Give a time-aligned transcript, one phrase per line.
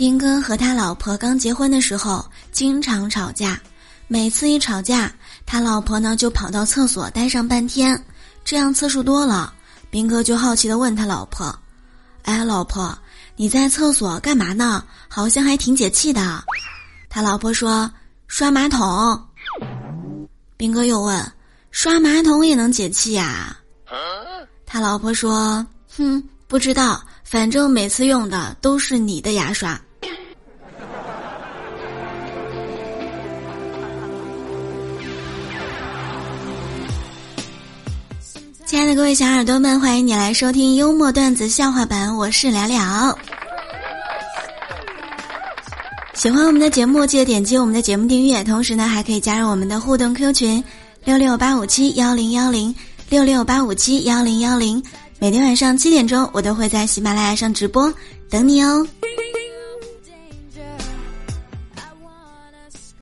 [0.00, 3.60] 斌哥和他老婆刚结婚的时候经常吵架，
[4.08, 5.12] 每次一吵架，
[5.44, 8.02] 他老婆呢就跑到厕所待上半天。
[8.42, 9.52] 这样次数多了，
[9.90, 11.54] 斌哥就好奇的问他老婆
[12.24, 12.98] ：“哎，老婆，
[13.36, 14.82] 你在厕所干嘛呢？
[15.06, 16.42] 好像还挺解气的。”
[17.10, 17.92] 他老婆说
[18.26, 19.22] ：“刷马桶。”
[20.56, 21.32] 斌哥又问
[21.70, 23.54] ：“刷马桶也能解气呀？”
[24.64, 29.78] 他老婆说：“哼，不知道，反正每次用的都是你的牙刷。”
[38.70, 43.18] 亲爱的各位小耳朵们，欢迎你来收听幽默段子笑话版，我是聊聊。
[46.14, 50.62] 喜欢我们的节目，记得点击我们的节目订阅，同时呢，还可以加入我们的互动 Q 群
[51.04, 52.72] 六六八五七幺零幺零
[53.08, 54.80] 六六八五七幺零幺零。
[55.18, 57.92] 每天晚上七点钟，我都会在喜马拉雅上直播，
[58.30, 58.86] 等你哦。